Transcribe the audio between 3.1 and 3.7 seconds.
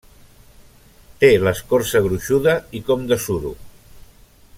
de suro.